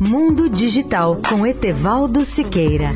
[0.00, 2.90] Mundo Digital com Etevaldo Siqueira.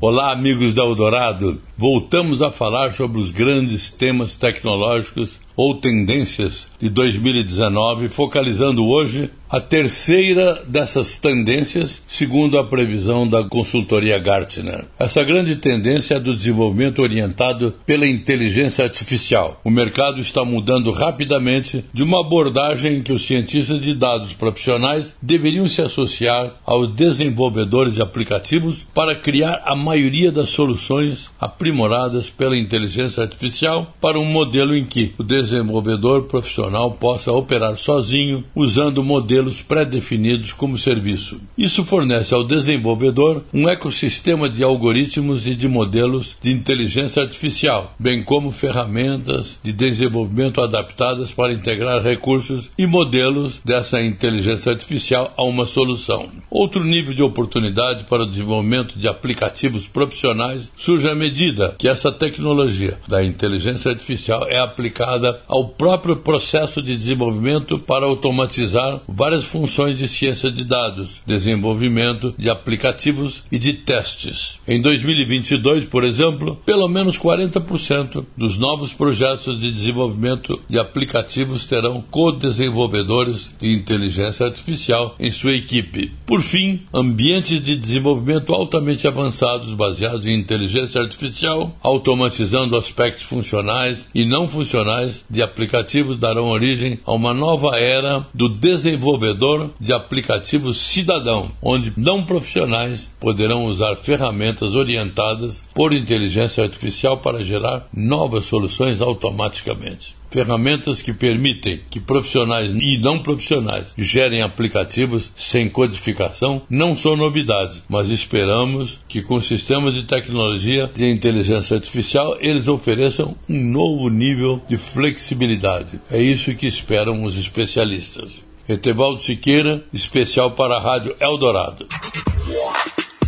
[0.00, 1.60] Olá, amigos da Eldorado.
[1.76, 9.60] Voltamos a falar sobre os grandes temas tecnológicos ou tendências de 2019, focalizando hoje a
[9.60, 14.84] terceira dessas tendências, segundo a previsão da consultoria Gartner.
[14.98, 19.58] Essa grande tendência é do desenvolvimento orientado pela inteligência artificial.
[19.64, 25.14] O mercado está mudando rapidamente de uma abordagem em que os cientistas de dados profissionais
[25.22, 32.56] deveriam se associar aos desenvolvedores de aplicativos para criar a maioria das soluções aprimoradas pela
[32.56, 39.62] inteligência artificial para um modelo em que o desenvolvedor profissional possa operar sozinho usando modelos
[39.62, 41.40] pré-definidos como serviço.
[41.56, 48.22] Isso fornece ao desenvolvedor um ecossistema de algoritmos e de modelos de inteligência artificial, bem
[48.22, 55.66] como ferramentas de desenvolvimento adaptadas para integrar recursos e modelos dessa inteligência artificial a uma
[55.66, 56.28] solução.
[56.50, 62.12] Outro nível de oportunidade para o desenvolvimento de aplicativos profissionais surge à medida que essa
[62.12, 69.96] tecnologia da inteligência artificial é aplicada ao próprio processo de desenvolvimento para automatizar várias funções
[69.96, 74.58] de ciência de dados, desenvolvimento de aplicativos e de testes.
[74.66, 82.02] Em 2022, por exemplo, pelo menos 40% dos novos projetos de desenvolvimento de aplicativos terão
[82.10, 86.12] co-desenvolvedores de inteligência artificial em sua equipe.
[86.26, 94.24] Por fim, ambientes de desenvolvimento altamente avançados baseados em inteligência artificial, automatizando aspectos funcionais e
[94.24, 101.50] não funcionais de aplicativos darão origem a uma nova era do desenvolvedor de aplicativos cidadão,
[101.62, 110.18] onde não profissionais poderão usar ferramentas orientadas por inteligência artificial para gerar novas soluções automaticamente
[110.28, 117.82] ferramentas que permitem que profissionais e não profissionais gerem aplicativos sem codificação não são novidades,
[117.88, 124.60] mas esperamos que com sistemas de tecnologia de inteligência artificial eles ofereçam um novo nível
[124.68, 126.00] de flexibilidade.
[126.10, 128.42] É isso que esperam os especialistas.
[128.68, 131.86] Etevaldo Siqueira, especial para a Rádio Eldorado.